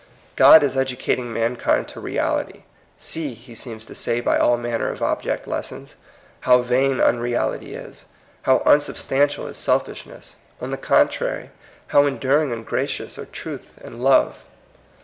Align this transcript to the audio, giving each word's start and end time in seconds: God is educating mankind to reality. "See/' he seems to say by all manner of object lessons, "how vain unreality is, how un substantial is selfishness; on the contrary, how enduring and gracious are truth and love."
God 0.35 0.63
is 0.63 0.75
educating 0.75 1.31
mankind 1.31 1.87
to 1.89 1.99
reality. 1.99 2.63
"See/' 2.99 3.35
he 3.35 3.53
seems 3.53 3.85
to 3.85 3.93
say 3.93 4.19
by 4.19 4.35
all 4.35 4.57
manner 4.57 4.89
of 4.89 5.03
object 5.03 5.45
lessons, 5.47 5.93
"how 6.39 6.63
vain 6.63 6.99
unreality 6.99 7.75
is, 7.75 8.05
how 8.41 8.63
un 8.65 8.79
substantial 8.81 9.45
is 9.45 9.57
selfishness; 9.57 10.37
on 10.59 10.71
the 10.71 10.77
contrary, 10.77 11.51
how 11.89 12.07
enduring 12.07 12.51
and 12.51 12.65
gracious 12.65 13.19
are 13.19 13.25
truth 13.27 13.73
and 13.83 14.01
love." 14.03 14.39